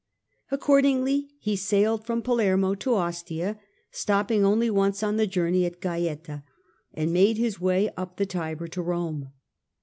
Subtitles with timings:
[0.49, 3.59] Accordingly he sailed from Palermo to Ostia,
[3.91, 6.41] stopping only once on the journey at Gaeta,
[6.91, 9.29] and made his way up the Tiber to Rome.